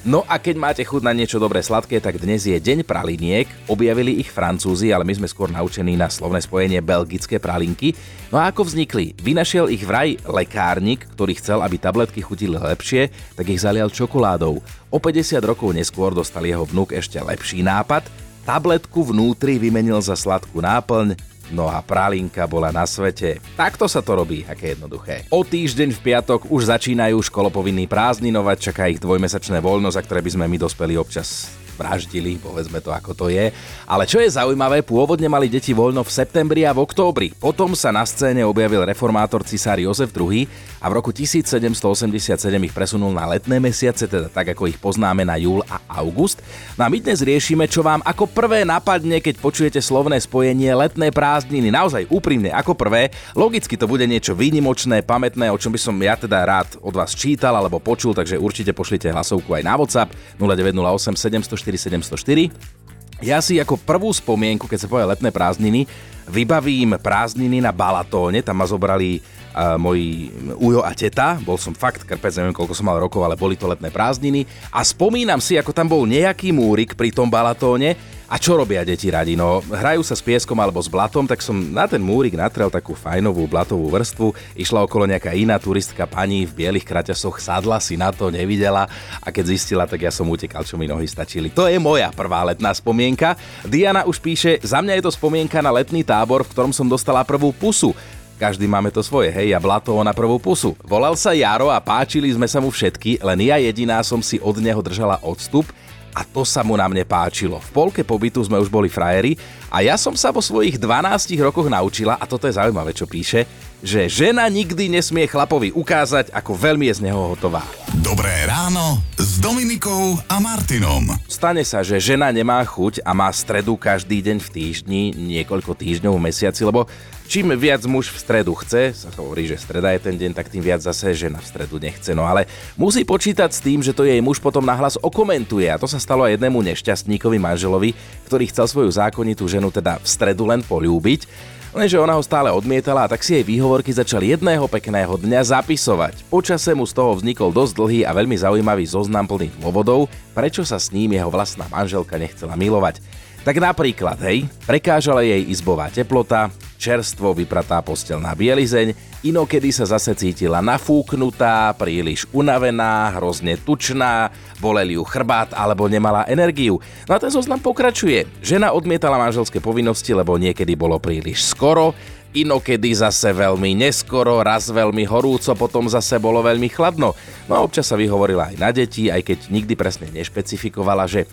No 0.00 0.24
a 0.24 0.40
keď 0.40 0.56
máte 0.56 0.80
chuť 0.80 1.04
na 1.04 1.12
niečo 1.12 1.36
dobré 1.36 1.60
sladké, 1.60 2.00
tak 2.00 2.16
dnes 2.16 2.48
je 2.48 2.56
deň 2.56 2.88
praliniek. 2.88 3.44
Objavili 3.68 4.16
ich 4.16 4.32
Francúzi, 4.32 4.96
ale 4.96 5.04
my 5.04 5.12
sme 5.12 5.28
skôr 5.28 5.52
naučení 5.52 5.92
na 5.92 6.08
slovné 6.08 6.40
spojenie 6.40 6.80
belgické 6.80 7.36
pralinky. 7.36 7.92
No 8.32 8.40
a 8.40 8.48
ako 8.48 8.64
vznikli? 8.64 9.12
Vynašiel 9.20 9.68
ich 9.68 9.84
vraj 9.84 10.16
lekárnik, 10.24 11.04
ktorý 11.04 11.36
chcel, 11.36 11.60
aby 11.60 11.76
tabletky 11.76 12.24
chutili 12.24 12.56
lepšie, 12.56 13.12
tak 13.36 13.44
ich 13.52 13.60
zalial 13.60 13.92
čokoládou. 13.92 14.64
O 14.88 14.96
50 14.96 15.36
rokov 15.44 15.76
neskôr 15.76 16.16
dostal 16.16 16.48
jeho 16.48 16.64
vnúk 16.64 16.96
ešte 16.96 17.20
lepší 17.20 17.60
nápad. 17.60 18.08
Tabletku 18.48 19.04
vnútri 19.04 19.60
vymenil 19.60 20.00
za 20.00 20.16
sladkú 20.16 20.64
náplň, 20.64 21.12
No 21.50 21.66
a 21.66 21.82
pralinka 21.82 22.46
bola 22.46 22.70
na 22.70 22.86
svete. 22.86 23.42
Takto 23.58 23.90
sa 23.90 24.00
to 24.00 24.14
robí, 24.14 24.46
aké 24.46 24.78
jednoduché. 24.78 25.26
O 25.34 25.42
týždeň 25.42 25.98
v 25.98 26.00
piatok 26.00 26.46
už 26.46 26.70
začínajú 26.70 27.18
školopovinní 27.26 27.90
prázdninovať, 27.90 28.56
čaká 28.70 28.86
ich 28.86 29.02
dvojmesačné 29.02 29.58
voľno, 29.58 29.90
za 29.90 30.00
ktoré 30.00 30.22
by 30.22 30.30
sme 30.38 30.46
my 30.46 30.56
dospeli 30.62 30.94
občas 30.94 31.50
vraždili, 31.80 32.36
povedzme 32.36 32.84
to 32.84 32.92
ako 32.92 33.16
to 33.16 33.26
je. 33.32 33.48
Ale 33.88 34.04
čo 34.04 34.20
je 34.20 34.28
zaujímavé, 34.28 34.84
pôvodne 34.84 35.32
mali 35.32 35.48
deti 35.48 35.72
voľno 35.72 36.04
v 36.04 36.12
septembri 36.12 36.68
a 36.68 36.76
v 36.76 36.84
októbri. 36.84 37.32
Potom 37.32 37.72
sa 37.72 37.88
na 37.88 38.04
scéne 38.04 38.44
objavil 38.44 38.84
reformátor 38.84 39.40
cisár 39.48 39.80
Jozef 39.80 40.12
II 40.12 40.44
a 40.80 40.88
v 40.88 40.96
roku 40.96 41.12
1787 41.12 42.40
ich 42.64 42.72
presunul 42.72 43.12
na 43.12 43.28
letné 43.28 43.60
mesiace, 43.60 44.08
teda 44.08 44.32
tak 44.32 44.56
ako 44.56 44.64
ich 44.64 44.80
poznáme 44.80 45.28
na 45.28 45.36
júl 45.36 45.60
a 45.68 45.76
august. 46.00 46.40
No 46.80 46.84
a 46.84 46.88
my 46.88 46.96
dnes 47.04 47.20
riešime, 47.20 47.68
čo 47.68 47.84
vám 47.84 48.00
ako 48.00 48.24
prvé 48.24 48.64
napadne, 48.64 49.20
keď 49.20 49.36
počujete 49.44 49.80
slovné 49.84 50.16
spojenie 50.16 50.72
letné 50.72 51.12
prázdniny. 51.12 51.68
Naozaj 51.68 52.08
úprimne, 52.08 52.48
ako 52.56 52.72
prvé. 52.72 53.12
Logicky 53.36 53.76
to 53.76 53.84
bude 53.84 54.08
niečo 54.08 54.32
výnimočné, 54.32 55.04
pamätné, 55.04 55.52
o 55.52 55.60
čom 55.60 55.76
by 55.76 55.80
som 55.80 55.94
ja 56.00 56.16
teda 56.16 56.40
rád 56.48 56.80
od 56.80 56.96
vás 56.96 57.12
čítal 57.12 57.52
alebo 57.52 57.76
počul, 57.76 58.16
takže 58.16 58.40
určite 58.40 58.72
pošlite 58.72 59.12
hlasovku 59.12 59.52
aj 59.52 59.62
na 59.62 59.76
WhatsApp 59.76 60.16
0908 60.40 61.20
704 61.44 62.00
704. 62.08 62.79
Ja 63.20 63.44
si 63.44 63.60
ako 63.60 63.76
prvú 63.76 64.08
spomienku, 64.16 64.64
keď 64.64 64.78
sa 64.80 64.88
povie 64.88 65.04
letné 65.04 65.28
prázdniny, 65.28 65.84
vybavím 66.24 66.96
prázdniny 66.96 67.60
na 67.60 67.68
Balatóne, 67.68 68.40
tam 68.40 68.56
ma 68.56 68.64
zobrali 68.64 69.20
uh, 69.52 69.76
moji 69.76 70.32
ujo 70.56 70.80
a 70.80 70.88
teta, 70.96 71.36
bol 71.36 71.60
som 71.60 71.76
fakt 71.76 72.08
krpec, 72.08 72.32
neviem 72.40 72.56
koľko 72.56 72.72
som 72.72 72.88
mal 72.88 72.96
rokov, 72.96 73.20
ale 73.20 73.36
boli 73.36 73.60
to 73.60 73.68
letné 73.68 73.92
prázdniny. 73.92 74.48
A 74.72 74.80
spomínam 74.80 75.36
si, 75.36 75.60
ako 75.60 75.76
tam 75.76 75.92
bol 75.92 76.08
nejaký 76.08 76.48
múrik 76.48 76.96
pri 76.96 77.12
tom 77.12 77.28
Balatóne, 77.28 77.92
a 78.30 78.38
čo 78.38 78.54
robia 78.54 78.86
deti 78.86 79.10
radi? 79.10 79.34
No, 79.34 79.58
hrajú 79.58 80.06
sa 80.06 80.14
s 80.14 80.22
pieskom 80.22 80.54
alebo 80.62 80.78
s 80.78 80.86
blatom, 80.86 81.26
tak 81.26 81.42
som 81.42 81.58
na 81.58 81.90
ten 81.90 81.98
múrik 81.98 82.38
natrel 82.38 82.70
takú 82.70 82.94
fajnovú 82.94 83.50
blatovú 83.50 83.90
vrstvu. 83.90 84.54
Išla 84.54 84.86
okolo 84.86 85.10
nejaká 85.10 85.34
iná 85.34 85.58
turistka 85.58 86.06
pani 86.06 86.46
v 86.46 86.54
bielých 86.54 86.86
kraťasoch, 86.86 87.42
sadla 87.42 87.82
si 87.82 87.98
na 87.98 88.14
to, 88.14 88.30
nevidela 88.30 88.86
a 89.18 89.28
keď 89.34 89.44
zistila, 89.50 89.82
tak 89.82 90.06
ja 90.06 90.14
som 90.14 90.30
utekal, 90.30 90.62
čo 90.62 90.78
mi 90.78 90.86
nohy 90.86 91.10
stačili. 91.10 91.50
To 91.58 91.66
je 91.66 91.82
moja 91.82 92.14
prvá 92.14 92.46
letná 92.46 92.70
spomienka. 92.70 93.34
Diana 93.66 94.06
už 94.06 94.22
píše, 94.22 94.62
za 94.62 94.78
mňa 94.78 95.02
je 95.02 95.04
to 95.10 95.12
spomienka 95.12 95.58
na 95.58 95.74
letný 95.74 96.06
tábor, 96.06 96.46
v 96.46 96.54
ktorom 96.54 96.70
som 96.70 96.86
dostala 96.86 97.26
prvú 97.26 97.50
pusu. 97.50 97.90
Každý 98.38 98.64
máme 98.64 98.94
to 98.94 99.04
svoje, 99.04 99.28
hej, 99.34 99.52
a 99.52 99.60
Blatovo 99.60 100.00
na 100.00 100.14
prvú 100.14 100.38
pusu. 100.40 100.72
Volal 100.86 101.12
sa 101.18 101.34
Jaro 101.36 101.68
a 101.68 101.76
páčili 101.76 102.30
sme 102.30 102.46
sa 102.46 102.62
mu 102.62 102.70
všetky, 102.70 103.20
len 103.20 103.38
ja 103.42 103.60
jediná 103.60 104.00
som 104.00 104.22
si 104.22 104.40
od 104.40 104.56
neho 104.62 104.80
držala 104.80 105.18
odstup 105.20 105.66
a 106.14 106.26
to 106.26 106.42
sa 106.42 106.66
mu 106.66 106.74
na 106.74 106.86
mne 106.90 107.06
páčilo. 107.06 107.62
V 107.62 107.70
polke 107.70 108.02
pobytu 108.02 108.42
sme 108.42 108.58
už 108.58 108.68
boli 108.68 108.90
frajeri 108.90 109.38
a 109.70 109.82
ja 109.84 109.94
som 109.94 110.18
sa 110.18 110.34
po 110.34 110.42
svojich 110.42 110.76
12 110.76 111.38
rokoch 111.40 111.70
naučila, 111.70 112.18
a 112.18 112.24
toto 112.26 112.50
je 112.50 112.58
zaujímavé, 112.58 112.90
čo 112.90 113.06
píše, 113.06 113.69
že 113.80 114.12
žena 114.12 114.44
nikdy 114.52 114.92
nesmie 114.92 115.24
chlapovi 115.24 115.72
ukázať, 115.72 116.28
ako 116.36 116.52
veľmi 116.52 116.92
je 116.92 117.00
z 117.00 117.04
neho 117.08 117.32
hotová. 117.32 117.64
Dobré 118.04 118.44
ráno 118.44 119.00
s 119.16 119.40
Dominikou 119.40 120.20
a 120.28 120.36
Martinom. 120.36 121.16
Stane 121.24 121.64
sa, 121.64 121.80
že 121.80 121.96
žena 121.96 122.28
nemá 122.28 122.60
chuť 122.60 123.00
a 123.00 123.16
má 123.16 123.32
stredu 123.32 123.80
každý 123.80 124.20
deň 124.20 124.36
v 124.40 124.48
týždni, 124.52 125.02
niekoľko 125.16 125.72
týždňov 125.72 126.12
v 126.12 126.24
mesiaci, 126.28 126.60
lebo 126.60 126.84
čím 127.24 127.56
viac 127.56 127.80
muž 127.88 128.12
v 128.12 128.20
stredu 128.20 128.52
chce, 128.52 128.92
sa 128.92 129.08
hovorí, 129.16 129.48
že 129.48 129.56
streda 129.56 129.96
je 129.96 130.04
ten 130.04 130.16
deň, 130.16 130.36
tak 130.36 130.52
tým 130.52 130.60
viac 130.60 130.84
zase 130.84 131.16
žena 131.16 131.40
v 131.40 131.48
stredu 131.48 131.80
nechce. 131.80 132.12
No 132.12 132.28
ale 132.28 132.44
musí 132.76 133.00
počítať 133.00 133.48
s 133.48 133.64
tým, 133.64 133.80
že 133.80 133.96
to 133.96 134.04
jej 134.04 134.20
muž 134.20 134.44
potom 134.44 134.60
nahlas 134.60 135.00
okomentuje 135.00 135.72
a 135.72 135.80
to 135.80 135.88
sa 135.88 135.96
stalo 135.96 136.28
aj 136.28 136.36
jednému 136.36 136.60
nešťastníkovi 136.60 137.40
manželovi, 137.40 137.96
ktorý 138.28 138.44
chcel 138.52 138.68
svoju 138.68 138.90
zákonitú 138.92 139.48
ženu 139.48 139.72
teda 139.72 139.96
v 139.96 140.06
stredu 140.06 140.44
len 140.44 140.60
polúbiť. 140.60 141.24
Lenže 141.70 142.02
ona 142.02 142.18
ho 142.18 142.22
stále 142.26 142.50
odmietala 142.50 143.06
a 143.06 143.10
tak 143.14 143.22
si 143.22 143.38
jej 143.38 143.46
výhovorky 143.46 143.94
začali 143.94 144.34
jedného 144.34 144.66
pekného 144.66 145.14
dňa 145.14 145.54
zapisovať. 145.54 146.26
Počase 146.26 146.74
mu 146.74 146.82
z 146.82 146.98
toho 146.98 147.14
vznikol 147.14 147.54
dosť 147.54 147.72
dlhý 147.78 148.00
a 148.02 148.10
veľmi 148.10 148.34
zaujímavý 148.34 148.90
zoznam 148.90 149.30
plných 149.30 149.54
dôvodov, 149.62 150.10
prečo 150.34 150.66
sa 150.66 150.82
s 150.82 150.90
ním 150.90 151.14
jeho 151.14 151.30
vlastná 151.30 151.70
manželka 151.70 152.18
nechcela 152.18 152.58
milovať. 152.58 152.98
Tak 153.40 153.56
napríklad, 153.56 154.20
hej, 154.28 154.44
prekážala 154.68 155.24
jej 155.24 155.40
izbová 155.48 155.88
teplota, 155.88 156.52
čerstvo 156.76 157.32
vypratá 157.32 157.80
postelná 157.80 158.36
bielizeň, 158.36 158.92
inokedy 159.24 159.72
sa 159.72 159.88
zase 159.88 160.12
cítila 160.12 160.60
nafúknutá, 160.60 161.72
príliš 161.72 162.28
unavená, 162.36 163.08
hrozne 163.16 163.56
tučná, 163.56 164.28
boleli 164.60 165.00
ju 165.00 165.04
chrbát 165.08 165.56
alebo 165.56 165.88
nemala 165.88 166.28
energiu. 166.28 166.84
No 167.08 167.16
a 167.16 167.18
ten 167.18 167.32
zoznam 167.32 167.64
pokračuje. 167.64 168.28
Žena 168.44 168.76
odmietala 168.76 169.16
manželské 169.16 169.56
povinnosti, 169.56 170.12
lebo 170.12 170.36
niekedy 170.36 170.76
bolo 170.76 171.00
príliš 171.00 171.48
skoro, 171.48 171.96
inokedy 172.36 172.92
zase 172.92 173.32
veľmi 173.32 173.72
neskoro, 173.72 174.44
raz 174.44 174.68
veľmi 174.68 175.08
horúco, 175.08 175.56
potom 175.56 175.88
zase 175.88 176.20
bolo 176.20 176.44
veľmi 176.44 176.68
chladno. 176.68 177.16
No 177.48 177.52
a 177.56 177.64
občas 177.64 177.88
sa 177.88 177.96
vyhovorila 177.96 178.52
aj 178.52 178.56
na 178.60 178.68
deti, 178.68 179.08
aj 179.08 179.24
keď 179.24 179.38
nikdy 179.48 179.74
presne 179.80 180.12
nešpecifikovala, 180.12 181.08
že 181.08 181.24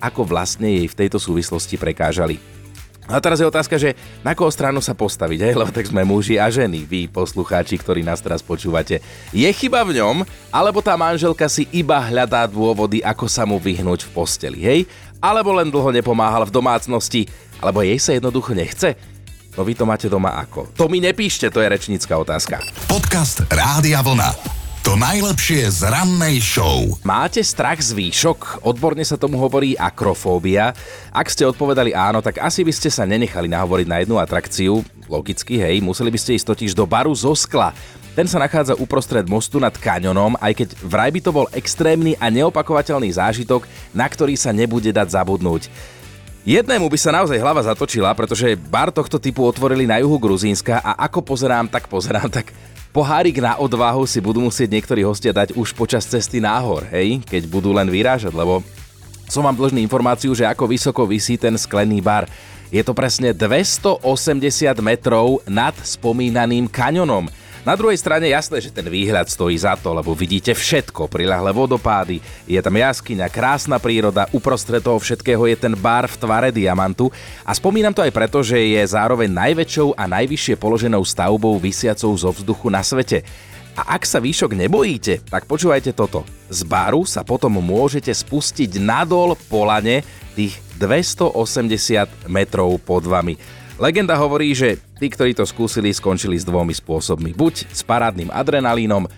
ako 0.00 0.26
vlastne 0.26 0.66
jej 0.66 0.88
v 0.88 0.98
tejto 1.06 1.20
súvislosti 1.20 1.76
prekážali. 1.76 2.40
A 3.10 3.18
teraz 3.18 3.42
je 3.42 3.46
otázka, 3.50 3.74
že 3.74 3.98
na 4.22 4.38
koho 4.38 4.46
stranu 4.54 4.78
sa 4.78 4.94
postaviť, 4.94 5.50
aj? 5.50 5.54
lebo 5.58 5.70
tak 5.74 5.90
sme 5.90 6.06
muži 6.06 6.38
a 6.38 6.46
ženy, 6.46 6.86
vy 6.86 7.10
poslucháči, 7.10 7.74
ktorí 7.74 8.06
nás 8.06 8.22
teraz 8.22 8.38
počúvate. 8.38 9.02
Je 9.34 9.50
chyba 9.50 9.82
v 9.82 9.98
ňom, 9.98 10.22
alebo 10.54 10.78
tá 10.78 10.94
manželka 10.94 11.50
si 11.50 11.66
iba 11.74 11.98
hľadá 11.98 12.46
dôvody, 12.46 13.02
ako 13.02 13.26
sa 13.26 13.42
mu 13.42 13.58
vyhnúť 13.58 14.06
v 14.06 14.12
posteli, 14.14 14.60
hej? 14.62 14.80
Alebo 15.18 15.50
len 15.50 15.66
dlho 15.68 15.90
nepomáhal 15.90 16.46
v 16.46 16.54
domácnosti, 16.54 17.26
alebo 17.58 17.82
jej 17.82 17.98
sa 17.98 18.14
jednoducho 18.14 18.54
nechce? 18.54 18.94
No 19.58 19.66
vy 19.66 19.74
to 19.74 19.82
máte 19.82 20.06
doma 20.06 20.38
ako? 20.38 20.70
To 20.78 20.86
mi 20.86 21.02
nepíšte, 21.02 21.50
to 21.50 21.58
je 21.58 21.66
rečnícka 21.66 22.14
otázka. 22.14 22.62
Podcast 22.86 23.42
Rádia 23.50 24.06
Vlna. 24.06 24.59
To 24.80 24.96
najlepšie 24.96 25.68
z 25.76 25.92
rannej 25.92 26.40
show. 26.40 26.96
Máte 27.04 27.44
strach 27.44 27.84
z 27.84 27.92
výšok? 27.92 28.64
Odborne 28.64 29.04
sa 29.04 29.20
tomu 29.20 29.36
hovorí 29.36 29.76
akrofóbia. 29.76 30.72
Ak 31.12 31.28
ste 31.28 31.44
odpovedali 31.44 31.92
áno, 31.92 32.24
tak 32.24 32.40
asi 32.40 32.64
by 32.64 32.72
ste 32.72 32.88
sa 32.88 33.04
nenechali 33.04 33.44
nahovoriť 33.44 33.84
na 33.84 34.00
jednu 34.00 34.16
atrakciu. 34.16 34.80
Logicky, 35.04 35.60
hej, 35.60 35.84
museli 35.84 36.08
by 36.08 36.16
ste 36.16 36.32
ísť 36.32 36.56
totiž 36.56 36.72
do 36.72 36.88
baru 36.88 37.12
zo 37.12 37.36
skla. 37.36 37.76
Ten 38.16 38.24
sa 38.24 38.40
nachádza 38.40 38.72
uprostred 38.80 39.28
mostu 39.28 39.60
nad 39.60 39.76
kanionom, 39.76 40.40
aj 40.40 40.64
keď 40.64 40.68
vraj 40.80 41.12
by 41.12 41.20
to 41.20 41.30
bol 41.30 41.46
extrémny 41.52 42.16
a 42.16 42.32
neopakovateľný 42.32 43.12
zážitok, 43.12 43.68
na 43.92 44.08
ktorý 44.08 44.32
sa 44.32 44.48
nebude 44.48 44.88
dať 44.96 45.12
zabudnúť. 45.12 45.68
Jednému 46.48 46.88
by 46.88 46.96
sa 46.96 47.12
naozaj 47.12 47.36
hlava 47.36 47.60
zatočila, 47.60 48.16
pretože 48.16 48.56
bar 48.56 48.88
tohto 48.88 49.20
typu 49.20 49.44
otvorili 49.44 49.84
na 49.84 50.00
juhu 50.00 50.16
Gruzínska 50.16 50.80
a 50.80 51.04
ako 51.04 51.20
pozerám, 51.20 51.68
tak 51.68 51.84
pozerám, 51.84 52.32
tak 52.32 52.48
Pohárik 52.90 53.38
na 53.38 53.54
odvahu 53.54 54.02
si 54.02 54.18
budú 54.18 54.42
musieť 54.42 54.66
niektorí 54.66 55.06
hostia 55.06 55.30
dať 55.30 55.54
už 55.54 55.78
počas 55.78 56.02
cesty 56.10 56.42
náhor, 56.42 56.82
hej, 56.90 57.22
keď 57.22 57.46
budú 57.46 57.70
len 57.70 57.86
vyrážať, 57.86 58.34
lebo 58.34 58.66
som 59.30 59.46
vám 59.46 59.54
dlžný 59.54 59.78
informáciu, 59.86 60.34
že 60.34 60.42
ako 60.42 60.66
vysoko 60.66 61.06
vysí 61.06 61.38
ten 61.38 61.54
sklený 61.54 62.02
bar. 62.02 62.26
Je 62.66 62.82
to 62.82 62.90
presne 62.90 63.30
280 63.30 64.02
metrov 64.82 65.38
nad 65.46 65.70
spomínaným 65.78 66.66
kanionom. 66.66 67.30
Na 67.60 67.76
druhej 67.76 68.00
strane 68.00 68.32
jasné, 68.32 68.56
že 68.56 68.72
ten 68.72 68.88
výhľad 68.88 69.28
stojí 69.28 69.52
za 69.52 69.76
to, 69.76 69.92
lebo 69.92 70.16
vidíte 70.16 70.56
všetko, 70.56 71.12
prilahlé 71.12 71.52
vodopády, 71.52 72.16
je 72.48 72.56
tam 72.56 72.72
jaskyňa, 72.72 73.28
krásna 73.28 73.76
príroda, 73.76 74.24
uprostred 74.32 74.80
toho 74.80 74.96
všetkého 74.96 75.44
je 75.44 75.60
ten 75.60 75.76
bar 75.76 76.08
v 76.08 76.16
tvare 76.16 76.48
diamantu 76.48 77.12
a 77.44 77.52
spomínam 77.52 77.92
to 77.92 78.00
aj 78.00 78.16
preto, 78.16 78.40
že 78.40 78.56
je 78.56 78.80
zároveň 78.80 79.28
najväčšou 79.28 79.92
a 79.92 80.08
najvyššie 80.08 80.56
položenou 80.56 81.04
stavbou 81.04 81.60
vysiacou 81.60 82.08
zo 82.16 82.32
vzduchu 82.32 82.72
na 82.72 82.80
svete. 82.80 83.28
A 83.76 83.92
ak 83.92 84.08
sa 84.08 84.24
výšok 84.24 84.56
nebojíte, 84.56 85.20
tak 85.28 85.44
počúvajte 85.44 85.92
toto. 85.92 86.24
Z 86.48 86.64
baru 86.64 87.04
sa 87.04 87.20
potom 87.28 87.60
môžete 87.60 88.08
spustiť 88.08 88.80
nadol 88.80 89.36
polane 89.52 90.00
tých 90.32 90.56
280 90.80 92.24
metrov 92.24 92.80
pod 92.80 93.04
vami. 93.04 93.59
Legenda 93.80 94.12
hovorí, 94.20 94.52
že 94.52 94.76
tí, 95.00 95.08
ktorí 95.08 95.32
to 95.32 95.48
skúsili, 95.48 95.88
skončili 95.88 96.36
s 96.36 96.44
dvomi 96.44 96.76
spôsobmi. 96.76 97.32
Buď 97.32 97.64
s 97.72 97.80
parádnym 97.80 98.28
adrenalínom, 98.28 99.08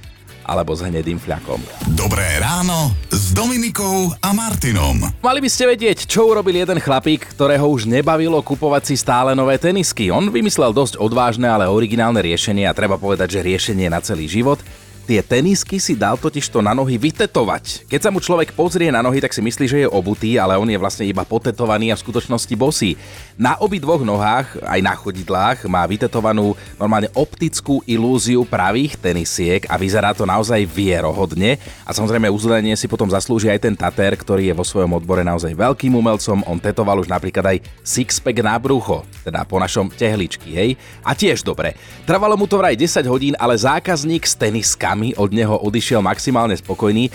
alebo 0.46 0.70
s 0.70 0.86
hnedým 0.86 1.18
fľakom. 1.18 1.58
Dobré 1.98 2.38
ráno 2.38 2.94
s 3.10 3.34
Dominikou 3.34 4.14
a 4.22 4.30
Martinom. 4.30 5.02
Mali 5.18 5.42
by 5.42 5.50
ste 5.50 5.66
vedieť, 5.66 6.06
čo 6.06 6.30
urobil 6.30 6.62
jeden 6.62 6.78
chlapík, 6.78 7.34
ktorého 7.34 7.66
už 7.66 7.90
nebavilo 7.90 8.38
kupovať 8.38 8.82
si 8.86 8.94
stále 8.94 9.34
nové 9.34 9.58
tenisky. 9.58 10.14
On 10.14 10.30
vymyslel 10.30 10.70
dosť 10.70 10.94
odvážne, 11.02 11.50
ale 11.50 11.66
originálne 11.66 12.22
riešenie 12.22 12.62
a 12.70 12.74
treba 12.74 13.02
povedať, 13.02 13.42
že 13.42 13.46
riešenie 13.46 13.90
na 13.90 13.98
celý 13.98 14.30
život– 14.30 14.62
Tie 15.12 15.20
tenisky 15.20 15.76
si 15.76 15.92
dal 15.92 16.16
totiž 16.16 16.48
to 16.48 16.64
na 16.64 16.72
nohy 16.72 16.96
vytetovať. 16.96 17.84
Keď 17.84 18.00
sa 18.00 18.08
mu 18.08 18.16
človek 18.16 18.56
pozrie 18.56 18.88
na 18.88 19.04
nohy, 19.04 19.20
tak 19.20 19.36
si 19.36 19.44
myslí, 19.44 19.64
že 19.68 19.84
je 19.84 19.92
obutý, 19.92 20.40
ale 20.40 20.56
on 20.56 20.64
je 20.64 20.80
vlastne 20.80 21.04
iba 21.04 21.20
potetovaný 21.20 21.92
a 21.92 22.00
v 22.00 22.04
skutočnosti 22.08 22.54
bosý. 22.56 22.96
Na 23.36 23.60
obi 23.60 23.76
dvoch 23.76 24.00
nohách, 24.00 24.56
aj 24.64 24.80
na 24.80 24.96
chodidlách, 24.96 25.68
má 25.68 25.84
vytetovanú 25.84 26.56
normálne 26.80 27.12
optickú 27.12 27.84
ilúziu 27.84 28.48
pravých 28.48 28.96
tenisiek 28.96 29.68
a 29.68 29.76
vyzerá 29.76 30.16
to 30.16 30.24
naozaj 30.24 30.64
vierohodne. 30.64 31.60
A 31.84 31.92
samozrejme 31.92 32.32
uzlenie 32.32 32.72
si 32.72 32.88
potom 32.88 33.12
zaslúži 33.12 33.52
aj 33.52 33.68
ten 33.68 33.76
Tater, 33.76 34.16
ktorý 34.16 34.48
je 34.48 34.56
vo 34.56 34.64
svojom 34.64 34.96
odbore 34.96 35.20
naozaj 35.20 35.52
veľkým 35.52 35.92
umelcom. 35.92 36.40
On 36.48 36.56
tetoval 36.56 37.04
už 37.04 37.12
napríklad 37.12 37.52
aj 37.52 37.60
sixpack 37.84 38.40
na 38.40 38.56
brucho, 38.56 39.04
teda 39.28 39.44
po 39.44 39.60
našom 39.60 39.92
tehličky, 39.92 40.56
hej. 40.56 40.70
A 41.04 41.12
tiež 41.12 41.44
dobre. 41.44 41.76
Trvalo 42.08 42.32
mu 42.40 42.48
to 42.48 42.56
vraj 42.56 42.72
10 42.72 43.04
hodín, 43.12 43.36
ale 43.36 43.60
zákazník 43.60 44.24
s 44.24 44.40
teniskami 44.40 45.01
od 45.18 45.34
neho 45.34 45.58
odišiel 45.58 45.98
maximálne 45.98 46.54
spokojný. 46.54 47.10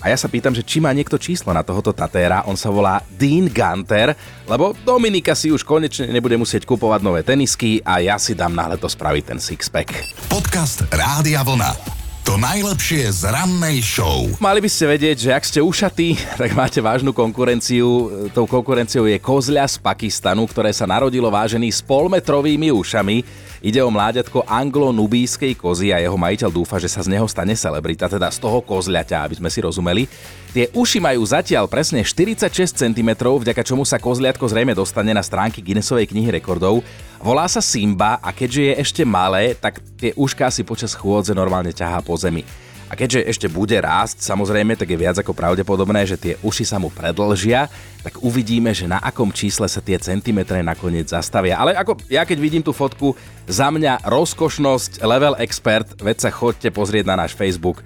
A 0.00 0.12
ja 0.12 0.16
sa 0.16 0.28
pýtam, 0.28 0.52
že 0.56 0.64
či 0.64 0.80
má 0.80 0.92
niekto 0.92 1.16
číslo 1.20 1.52
na 1.52 1.64
tohoto 1.64 1.92
Tatéra, 1.92 2.44
on 2.48 2.56
sa 2.56 2.68
volá 2.68 3.00
Dean 3.16 3.48
Gunter, 3.48 4.12
lebo 4.44 4.76
Dominika 4.84 5.32
si 5.32 5.52
už 5.52 5.64
konečne 5.64 6.08
nebude 6.12 6.36
musieť 6.36 6.68
kupovať 6.68 7.00
nové 7.00 7.24
tenisky 7.24 7.80
a 7.80 8.04
ja 8.04 8.16
si 8.20 8.36
dám 8.36 8.52
na 8.52 8.70
leto 8.72 8.86
spraviť 8.88 9.24
ten 9.34 9.38
sixpack. 9.40 9.92
Podcast 10.28 10.84
Rádia 10.92 11.40
Vlna. 11.40 11.96
To 12.26 12.34
najlepšie 12.34 13.06
z 13.22 13.30
rannej 13.30 13.78
show. 13.86 14.26
Mali 14.42 14.58
by 14.58 14.66
ste 14.66 14.90
vedieť, 14.90 15.16
že 15.26 15.30
ak 15.30 15.46
ste 15.46 15.60
ušatí, 15.62 16.18
tak 16.42 16.58
máte 16.58 16.82
vážnu 16.82 17.14
konkurenciu. 17.14 18.10
Tou 18.34 18.50
konkurenciou 18.50 19.06
je 19.06 19.22
kozľa 19.22 19.70
z 19.70 19.78
Pakistanu, 19.78 20.42
ktoré 20.50 20.74
sa 20.74 20.90
narodilo 20.90 21.30
vážený 21.30 21.70
s 21.70 21.86
polmetrovými 21.86 22.74
ušami. 22.74 23.45
Ide 23.64 23.80
o 23.80 23.88
mláďatko 23.88 24.44
anglo-nubískej 24.44 25.56
kozy 25.56 25.92
a 25.92 26.02
jeho 26.02 26.16
majiteľ 26.16 26.50
dúfa, 26.52 26.76
že 26.76 26.92
sa 26.92 27.00
z 27.00 27.16
neho 27.16 27.24
stane 27.24 27.56
celebrita, 27.56 28.10
teda 28.10 28.28
z 28.28 28.38
toho 28.40 28.60
kozľaťa, 28.60 29.24
aby 29.24 29.34
sme 29.40 29.48
si 29.48 29.64
rozumeli. 29.64 30.04
Tie 30.52 30.72
uši 30.72 30.98
majú 31.00 31.20
zatiaľ 31.24 31.68
presne 31.68 32.00
46 32.00 32.52
cm, 32.76 33.10
vďaka 33.16 33.62
čomu 33.64 33.84
sa 33.84 34.00
kozliatko 34.00 34.48
zrejme 34.48 34.72
dostane 34.72 35.12
na 35.12 35.20
stránky 35.20 35.60
Guinnessovej 35.60 36.08
knihy 36.08 36.32
rekordov. 36.32 36.80
Volá 37.20 37.48
sa 37.48 37.64
Simba 37.64 38.20
a 38.20 38.32
keďže 38.32 38.60
je 38.60 38.74
ešte 38.80 39.02
malé, 39.04 39.56
tak 39.56 39.80
tie 39.96 40.16
ušká 40.16 40.52
si 40.52 40.64
počas 40.64 40.92
chôdze 40.92 41.32
normálne 41.32 41.72
ťahá 41.72 42.00
po 42.04 42.16
zemi. 42.16 42.65
A 42.86 42.94
keďže 42.94 43.26
ešte 43.26 43.46
bude 43.50 43.74
rásť, 43.74 44.22
samozrejme, 44.22 44.78
tak 44.78 44.86
je 44.86 44.98
viac 44.98 45.18
ako 45.18 45.34
pravdepodobné, 45.34 46.06
že 46.06 46.14
tie 46.14 46.34
uši 46.38 46.62
sa 46.62 46.78
mu 46.78 46.86
predlžia, 46.86 47.66
tak 48.06 48.22
uvidíme, 48.22 48.70
že 48.70 48.86
na 48.86 49.02
akom 49.02 49.34
čísle 49.34 49.66
sa 49.66 49.82
tie 49.82 49.98
centimetre 49.98 50.62
nakoniec 50.62 51.10
zastavia. 51.10 51.58
Ale 51.58 51.74
ako 51.74 51.98
ja 52.06 52.22
keď 52.22 52.38
vidím 52.38 52.62
tú 52.62 52.70
fotku, 52.70 53.18
za 53.50 53.74
mňa 53.74 54.06
rozkošnosť, 54.06 55.02
level 55.02 55.34
expert, 55.42 55.98
veď 55.98 56.16
sa 56.26 56.30
chodte 56.30 56.70
pozrieť 56.70 57.10
na 57.10 57.26
náš 57.26 57.34
Facebook 57.34 57.82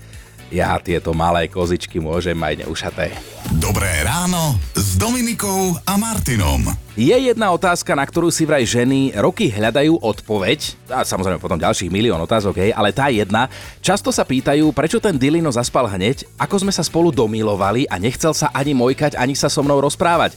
ja 0.50 0.74
tieto 0.82 1.14
malé 1.14 1.46
kozičky 1.46 2.02
môžem 2.02 2.34
aj 2.42 2.66
neušaté. 2.66 3.14
Dobré 3.62 3.88
ráno 4.02 4.58
s 4.74 4.98
Dominikou 4.98 5.78
a 5.86 5.94
Martinom. 5.94 6.66
Je 6.98 7.14
jedna 7.14 7.54
otázka, 7.54 7.94
na 7.94 8.02
ktorú 8.02 8.34
si 8.34 8.42
vraj 8.42 8.66
ženy 8.66 9.14
roky 9.14 9.48
hľadajú 9.48 10.02
odpoveď, 10.02 10.90
a 10.90 11.06
samozrejme 11.06 11.38
potom 11.38 11.56
ďalších 11.56 11.88
milión 11.88 12.18
otázok, 12.18 12.66
hej, 12.66 12.70
ale 12.74 12.90
tá 12.90 13.08
jedna, 13.08 13.46
často 13.78 14.10
sa 14.10 14.26
pýtajú, 14.26 14.74
prečo 14.74 14.98
ten 14.98 15.14
Dilino 15.14 15.54
zaspal 15.54 15.86
hneď, 15.86 16.26
ako 16.34 16.66
sme 16.66 16.74
sa 16.74 16.82
spolu 16.82 17.14
domilovali 17.14 17.86
a 17.86 17.96
nechcel 17.96 18.34
sa 18.34 18.50
ani 18.50 18.74
mojkať, 18.74 19.14
ani 19.16 19.38
sa 19.38 19.46
so 19.46 19.62
mnou 19.62 19.78
rozprávať. 19.78 20.34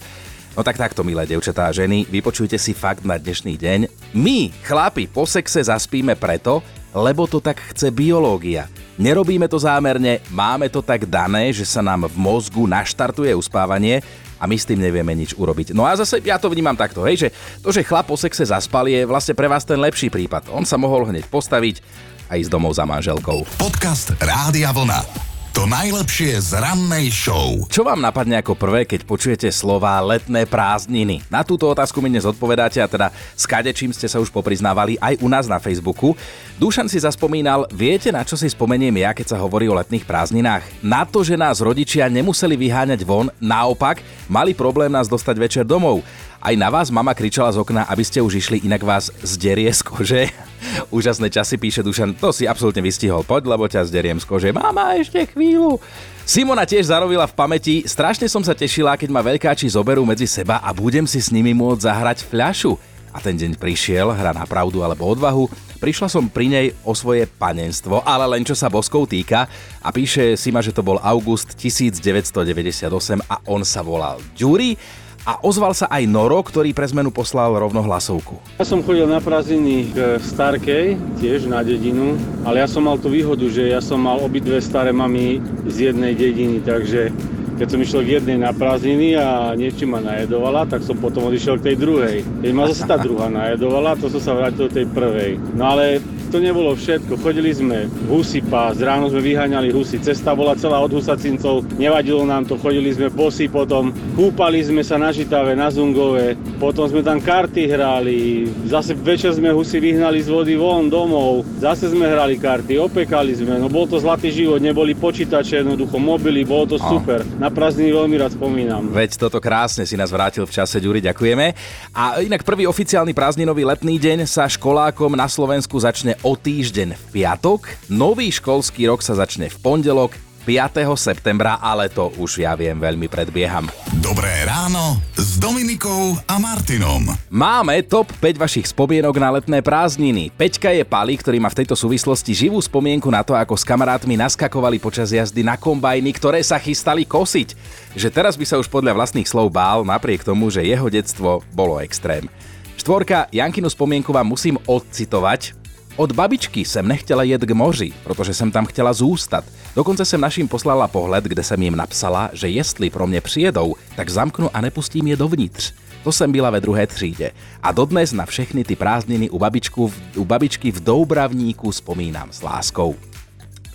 No 0.54 0.62
tak 0.62 0.78
takto, 0.78 1.02
milé 1.02 1.26
devčatá 1.26 1.66
a 1.66 1.74
ženy, 1.74 2.06
vypočujte 2.06 2.62
si 2.62 2.78
fakt 2.78 3.02
na 3.02 3.18
dnešný 3.18 3.58
deň. 3.58 3.80
My, 4.14 4.54
chlapi, 4.62 5.10
po 5.10 5.26
sexe 5.26 5.66
zaspíme 5.66 6.14
preto, 6.14 6.62
lebo 6.94 7.26
to 7.26 7.42
tak 7.42 7.60
chce 7.74 7.90
biológia. 7.90 8.70
Nerobíme 9.02 9.50
to 9.50 9.58
zámerne, 9.58 10.22
máme 10.30 10.70
to 10.70 10.86
tak 10.86 11.10
dané, 11.10 11.50
že 11.50 11.66
sa 11.66 11.82
nám 11.82 12.06
v 12.06 12.16
mozgu 12.16 12.70
naštartuje 12.70 13.34
uspávanie 13.34 14.06
a 14.38 14.46
my 14.46 14.54
s 14.54 14.70
tým 14.70 14.78
nevieme 14.78 15.18
nič 15.18 15.34
urobiť. 15.34 15.74
No 15.74 15.84
a 15.84 15.98
zase 15.98 16.22
ja 16.22 16.38
to 16.38 16.54
vnímam 16.54 16.78
takto, 16.78 17.02
hej, 17.04 17.28
že 17.28 17.30
to, 17.66 17.74
že 17.74 17.82
chlap 17.82 18.06
po 18.06 18.14
sexe 18.14 18.46
zaspal 18.46 18.86
je 18.86 19.02
vlastne 19.10 19.34
pre 19.34 19.50
vás 19.50 19.66
ten 19.66 19.82
lepší 19.82 20.14
prípad. 20.14 20.54
On 20.54 20.62
sa 20.62 20.78
mohol 20.78 21.10
hneď 21.10 21.26
postaviť 21.26 21.82
a 22.30 22.38
ísť 22.38 22.54
domov 22.54 22.78
za 22.78 22.86
manželkou. 22.86 23.46
Podcast 23.58 24.14
Rádia 24.22 24.70
Vlna. 24.70 25.33
To 25.54 25.70
najlepšie 25.70 26.34
z 26.50 26.58
rannej 26.58 27.14
show. 27.14 27.62
Čo 27.70 27.86
vám 27.86 28.02
napadne 28.02 28.42
ako 28.42 28.58
prvé, 28.58 28.90
keď 28.90 29.06
počujete 29.06 29.54
slova 29.54 30.02
letné 30.02 30.50
prázdniny? 30.50 31.22
Na 31.30 31.46
túto 31.46 31.70
otázku 31.70 32.02
mi 32.02 32.10
dnes 32.10 32.26
odpovedáte 32.26 32.82
a 32.82 32.90
teda 32.90 33.14
s 33.38 33.46
kadečím 33.46 33.94
ste 33.94 34.10
sa 34.10 34.18
už 34.18 34.34
popriznávali 34.34 34.98
aj 34.98 35.22
u 35.22 35.30
nás 35.30 35.46
na 35.46 35.62
Facebooku. 35.62 36.18
Dušan 36.58 36.90
si 36.90 36.98
zaspomínal, 36.98 37.70
viete 37.70 38.10
na 38.10 38.26
čo 38.26 38.34
si 38.34 38.50
spomeniem 38.50 39.06
ja, 39.06 39.14
keď 39.14 39.38
sa 39.38 39.42
hovorí 39.46 39.70
o 39.70 39.78
letných 39.78 40.10
prázdninách? 40.10 40.66
Na 40.82 41.06
to, 41.06 41.22
že 41.22 41.38
nás 41.38 41.62
rodičia 41.62 42.10
nemuseli 42.10 42.58
vyháňať 42.58 43.06
von, 43.06 43.30
naopak 43.38 44.02
mali 44.26 44.58
problém 44.58 44.90
nás 44.90 45.06
dostať 45.06 45.38
večer 45.38 45.64
domov. 45.70 46.02
Aj 46.42 46.58
na 46.58 46.74
vás 46.74 46.90
mama 46.90 47.14
kričala 47.14 47.54
z 47.54 47.62
okna, 47.62 47.86
aby 47.94 48.02
ste 48.02 48.26
už 48.26 48.42
išli, 48.42 48.66
inak 48.66 48.82
vás 48.82 49.14
zderie 49.22 49.70
z 49.70 49.86
kože. 49.86 50.53
Úžasné 50.90 51.30
časy, 51.30 51.56
píše 51.58 51.82
Dušan, 51.82 52.16
to 52.18 52.30
si 52.32 52.48
absolútne 52.48 52.84
vystihol, 52.84 53.26
poď, 53.26 53.54
lebo 53.54 53.66
ťa 53.68 53.88
zderiem 53.88 54.20
z 54.20 54.26
kože. 54.28 54.50
Mama, 54.52 54.98
ešte 54.98 55.24
chvíľu. 55.30 55.80
Simona 56.24 56.64
tiež 56.64 56.88
zarovila 56.88 57.28
v 57.28 57.36
pamäti, 57.36 57.76
strašne 57.84 58.32
som 58.32 58.40
sa 58.40 58.56
tešila, 58.56 58.96
keď 58.96 59.10
ma 59.12 59.20
veľkáči 59.20 59.68
zoberú 59.68 60.08
medzi 60.08 60.24
seba 60.24 60.64
a 60.64 60.72
budem 60.72 61.04
si 61.04 61.20
s 61.20 61.36
nimi 61.36 61.52
môcť 61.52 61.84
zahrať 61.84 62.24
fľašu. 62.28 62.80
A 63.14 63.22
ten 63.22 63.38
deň 63.38 63.62
prišiel, 63.62 64.10
hra 64.10 64.34
na 64.34 64.42
pravdu 64.50 64.82
alebo 64.82 65.06
odvahu, 65.06 65.46
prišla 65.78 66.10
som 66.10 66.26
pri 66.26 66.50
nej 66.50 66.68
o 66.82 66.98
svoje 66.98 67.30
panenstvo, 67.30 68.02
ale 68.02 68.26
len 68.26 68.42
čo 68.42 68.58
sa 68.58 68.74
boskov 68.74 69.06
týka 69.06 69.46
a 69.84 69.90
píše 69.94 70.34
Sima, 70.34 70.66
že 70.66 70.74
to 70.74 70.82
bol 70.82 70.98
august 70.98 71.54
1998 71.60 72.90
a 73.30 73.36
on 73.46 73.62
sa 73.62 73.86
volal 73.86 74.18
Ďuri 74.34 75.03
a 75.24 75.40
ozval 75.40 75.72
sa 75.72 75.88
aj 75.88 76.04
Noro, 76.04 76.44
ktorý 76.44 76.76
pre 76.76 76.84
zmenu 76.92 77.10
poslal 77.10 77.56
rovno 77.56 77.80
hlasovku. 77.80 78.60
Ja 78.60 78.68
som 78.68 78.84
chodil 78.84 79.08
na 79.08 79.24
prázdniny 79.24 79.96
k 79.96 79.98
Starkej, 80.20 81.00
tiež 81.24 81.48
na 81.48 81.64
dedinu, 81.64 82.20
ale 82.44 82.60
ja 82.60 82.68
som 82.68 82.84
mal 82.84 83.00
tú 83.00 83.08
výhodu, 83.08 83.48
že 83.48 83.72
ja 83.72 83.80
som 83.80 84.04
mal 84.04 84.20
obidve 84.20 84.60
staré 84.60 84.92
mamy 84.92 85.40
z 85.72 85.92
jednej 85.92 86.12
dediny, 86.12 86.60
takže 86.60 87.16
keď 87.54 87.68
som 87.70 87.80
išiel 87.80 88.02
k 88.04 88.14
jednej 88.20 88.42
na 88.42 88.52
prázdniny 88.52 89.16
a 89.16 89.54
niečo 89.54 89.86
ma 89.88 90.02
najedovala, 90.04 90.68
tak 90.68 90.84
som 90.84 90.98
potom 91.00 91.30
odišiel 91.30 91.62
k 91.62 91.72
tej 91.72 91.76
druhej. 91.80 92.18
Keď 92.44 92.52
ma 92.52 92.68
zase 92.68 92.84
tá 92.84 92.98
druhá 93.00 93.30
najedovala, 93.30 93.96
to 93.96 94.10
som 94.10 94.20
sa 94.20 94.34
vrátil 94.36 94.68
do 94.68 94.74
tej 94.74 94.90
prvej. 94.90 95.38
No 95.54 95.72
ale 95.78 96.02
to 96.34 96.42
nebolo 96.42 96.74
všetko. 96.74 97.22
Chodili 97.22 97.54
sme 97.54 97.86
husy 98.10 98.42
pás, 98.42 98.82
ráno 98.82 99.06
sme 99.14 99.22
vyháňali 99.22 99.70
husy, 99.70 100.02
cesta 100.02 100.34
bola 100.34 100.58
celá 100.58 100.82
od 100.82 100.90
husacincov, 100.90 101.62
nevadilo 101.78 102.26
nám 102.26 102.50
to, 102.50 102.58
chodili 102.58 102.90
sme 102.90 103.14
bosy 103.14 103.46
potom, 103.46 103.94
kúpali 104.18 104.66
sme 104.66 104.82
sa 104.82 104.98
na 104.98 105.14
Žitave, 105.14 105.54
na 105.54 105.70
Zungove, 105.70 106.34
potom 106.58 106.90
sme 106.90 107.06
tam 107.06 107.22
karty 107.22 107.70
hrali, 107.70 108.50
zase 108.66 108.98
večer 108.98 109.38
sme 109.38 109.54
husy 109.54 109.78
vyhnali 109.78 110.26
z 110.26 110.34
vody 110.34 110.58
von 110.58 110.90
domov, 110.90 111.46
zase 111.62 111.94
sme 111.94 112.10
hrali 112.10 112.42
karty, 112.42 112.82
opekali 112.82 113.38
sme, 113.38 113.62
no 113.62 113.70
bol 113.70 113.86
to 113.86 114.02
zlatý 114.02 114.34
život, 114.34 114.58
neboli 114.58 114.98
počítače, 114.98 115.62
jednoducho 115.62 116.02
mobily, 116.02 116.42
bolo 116.42 116.66
to 116.74 116.82
super. 116.82 117.22
Na 117.38 117.54
prázdniny 117.54 117.94
veľmi 117.94 118.16
rád 118.18 118.34
spomínam. 118.34 118.90
Veď 118.90 119.22
toto 119.22 119.38
krásne 119.38 119.86
si 119.86 119.94
nás 119.94 120.10
vrátil 120.10 120.50
v 120.50 120.56
čase, 120.56 120.82
Ďuri, 120.82 120.98
ďakujeme. 121.06 121.54
A 121.94 122.26
inak 122.26 122.42
prvý 122.42 122.66
oficiálny 122.66 123.14
prázdninový 123.14 123.70
letný 123.70 124.02
deň 124.02 124.26
sa 124.26 124.50
školákom 124.50 125.14
na 125.14 125.30
Slovensku 125.30 125.78
začne 125.78 126.23
o 126.24 126.40
týždeň 126.40 126.96
v 126.96 127.04
piatok, 127.12 127.92
nový 127.92 128.32
školský 128.32 128.88
rok 128.88 129.04
sa 129.04 129.12
začne 129.12 129.52
v 129.52 129.58
pondelok 129.60 130.16
5. 130.48 130.88
septembra, 130.96 131.60
ale 131.60 131.88
to 131.88 132.12
už 132.20 132.44
ja 132.44 132.56
viem, 132.56 132.76
veľmi 132.76 133.08
predbieham. 133.08 133.68
Dobré 134.00 134.44
ráno 134.44 135.00
s 135.16 135.40
Dominikou 135.40 136.20
a 136.28 136.36
Martinom. 136.40 137.12
Máme 137.32 137.80
top 137.84 138.12
5 138.20 138.40
vašich 138.40 138.68
spomienok 138.72 139.16
na 139.20 139.40
letné 139.40 139.60
prázdniny. 139.64 140.32
Peťka 140.36 140.72
je 140.76 140.84
Pali, 140.84 141.16
ktorý 141.16 141.40
má 141.44 141.48
v 141.48 141.64
tejto 141.64 141.76
súvislosti 141.80 142.36
živú 142.36 142.60
spomienku 142.60 143.08
na 143.08 143.24
to, 143.24 143.36
ako 143.36 143.56
s 143.56 143.64
kamarátmi 143.64 144.20
naskakovali 144.20 144.80
počas 144.84 145.12
jazdy 145.16 145.44
na 145.44 145.56
kombajny, 145.56 146.12
ktoré 146.16 146.44
sa 146.44 146.60
chystali 146.60 147.08
kosiť. 147.08 147.56
Že 147.96 148.08
teraz 148.12 148.36
by 148.36 148.44
sa 148.48 148.60
už 148.60 148.68
podľa 148.68 148.96
vlastných 148.96 149.28
slov 149.28 149.52
bál, 149.52 149.88
napriek 149.88 150.28
tomu, 150.28 150.52
že 150.52 150.64
jeho 150.64 150.88
detstvo 150.92 151.44
bolo 151.56 151.80
extrém. 151.80 152.28
Štvorka, 152.76 153.32
Jankinu 153.32 153.72
spomienku 153.72 154.12
vám 154.12 154.28
musím 154.28 154.60
odcitovať, 154.68 155.63
od 155.96 156.12
babičky 156.12 156.66
jsem 156.66 156.88
nechtěla 156.88 157.24
jet 157.24 157.42
k 157.46 157.52
moři, 157.52 157.94
protože 158.04 158.34
jsem 158.34 158.52
tam 158.52 158.66
chtěla 158.66 158.94
zůstat. 158.94 159.46
Dokonce 159.76 160.06
jsem 160.06 160.22
našim 160.22 160.48
poslala 160.48 160.88
pohled, 160.88 161.24
kde 161.24 161.44
jsem 161.44 161.62
jim 161.62 161.76
napsala, 161.76 162.30
že 162.34 162.50
jestli 162.50 162.90
pro 162.90 163.08
mě 163.08 163.22
přijedou, 163.22 163.76
tak 163.96 164.10
zamknu 164.10 164.50
a 164.54 164.62
nepustím 164.62 165.08
je 165.08 165.16
dovnitř. 165.16 165.74
To 166.04 166.12
jsem 166.12 166.32
byla 166.32 166.50
ve 166.50 166.62
druhé 166.62 166.88
třídě. 166.88 167.32
A 167.64 167.72
dodnes 167.72 168.14
na 168.14 168.26
všechny 168.26 168.64
ty 168.64 168.76
prázdniny 168.76 169.30
u, 169.30 169.40
babičku, 169.40 169.94
u 170.16 170.26
babičky 170.26 170.72
v 170.72 170.84
Doubravníku 170.84 171.72
spomínam 171.72 172.28
s 172.32 172.42
láskou. 172.42 172.96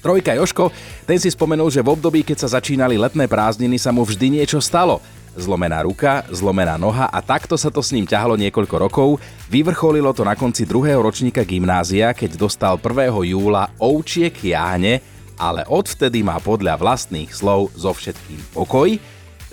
Trojka 0.02 0.34
Joško, 0.34 0.70
ten 1.06 1.18
si 1.18 1.30
spomenul, 1.30 1.70
že 1.70 1.82
v 1.82 1.88
období, 1.88 2.22
keď 2.22 2.38
sa 2.38 2.48
začínali 2.62 2.94
letné 2.94 3.26
prázdniny, 3.26 3.82
sa 3.82 3.90
mu 3.90 4.06
vždy 4.06 4.38
niečo 4.38 4.62
stalo 4.62 5.02
zlomená 5.36 5.84
ruka, 5.84 6.24
zlomená 6.32 6.78
noha 6.80 7.10
a 7.10 7.18
takto 7.20 7.58
sa 7.58 7.68
to 7.68 7.84
s 7.84 7.92
ním 7.92 8.06
ťahalo 8.06 8.38
niekoľko 8.38 8.76
rokov. 8.78 9.08
Vyvrcholilo 9.52 10.14
to 10.16 10.22
na 10.24 10.38
konci 10.38 10.64
druhého 10.64 11.02
ročníka 11.02 11.44
gymnázia, 11.44 12.16
keď 12.16 12.40
dostal 12.40 12.80
1. 12.80 13.34
júla 13.34 13.68
ovčiek 13.76 14.32
jáhne 14.32 15.18
ale 15.38 15.62
odvtedy 15.70 16.26
má 16.26 16.42
podľa 16.42 16.74
vlastných 16.76 17.30
slov 17.30 17.70
so 17.78 17.94
všetkým 17.94 18.42
pokoj. 18.52 18.98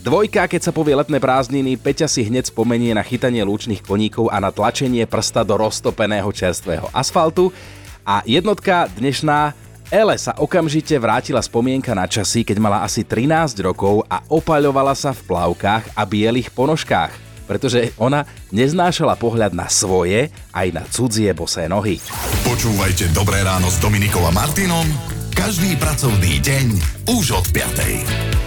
Dvojka, 0.02 0.50
keď 0.50 0.70
sa 0.70 0.76
povie 0.76 0.98
letné 0.98 1.22
prázdniny, 1.22 1.78
Peťa 1.82 2.10
si 2.10 2.26
hneď 2.26 2.52
spomenie 2.52 2.94
na 2.94 3.06
chytanie 3.06 3.42
lúčných 3.46 3.82
koníkov 3.82 4.30
a 4.30 4.42
na 4.42 4.52
tlačenie 4.54 5.06
prsta 5.06 5.46
do 5.46 5.56
roztopeného 5.56 6.30
čerstvého 6.30 6.90
asfaltu. 6.92 7.50
A 8.06 8.22
jednotka 8.26 8.86
dnešná 8.98 9.58
Ele 9.94 10.18
sa 10.18 10.34
okamžite 10.42 10.98
vrátila 10.98 11.42
spomienka 11.46 11.94
na 11.94 12.10
časy, 12.10 12.42
keď 12.42 12.58
mala 12.58 12.82
asi 12.82 13.06
13 13.06 13.62
rokov 13.62 14.02
a 14.10 14.26
opaľovala 14.26 14.98
sa 14.98 15.14
v 15.14 15.22
plavkách 15.30 15.94
a 15.94 16.02
bielých 16.10 16.50
ponožkách, 16.50 17.14
pretože 17.46 17.94
ona 18.02 18.26
neznášala 18.50 19.14
pohľad 19.14 19.54
na 19.54 19.70
svoje 19.70 20.34
aj 20.50 20.68
na 20.74 20.84
cudzie 20.90 21.30
bosé 21.38 21.70
nohy. 21.70 22.02
Počúvajte 22.42 23.14
Dobré 23.14 23.46
ráno 23.46 23.70
s 23.70 23.78
Dominikom 23.78 24.26
a 24.26 24.34
Martinom 24.34 24.90
každý 25.36 25.78
pracovný 25.78 26.42
deň 26.42 26.66
už 27.12 27.26
od 27.38 27.46
5. 27.54 28.45